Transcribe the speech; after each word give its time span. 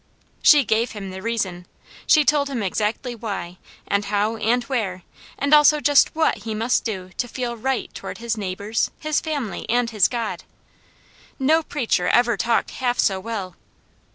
She 0.41 0.63
gave 0.63 0.93
him 0.93 1.11
the 1.11 1.21
reason. 1.21 1.67
She 2.07 2.25
told 2.25 2.49
him 2.49 2.63
exactly 2.63 3.13
why, 3.13 3.59
and 3.87 4.05
how, 4.05 4.35
and 4.37 4.63
where, 4.63 5.03
and 5.37 5.53
also 5.53 5.79
just 5.79 6.15
WHAT 6.15 6.39
he 6.39 6.55
must 6.55 6.83
do 6.83 7.11
to 7.17 7.27
feel 7.27 7.55
RIGHT 7.55 7.93
toward 7.93 8.17
his 8.17 8.35
neighbours, 8.35 8.89
his 8.97 9.21
family, 9.21 9.69
and 9.69 9.91
his 9.91 10.07
God. 10.07 10.43
No 11.37 11.61
preacher 11.61 12.07
ever 12.07 12.35
talked 12.35 12.71
half 12.71 12.97
so 12.97 13.19
well. 13.19 13.53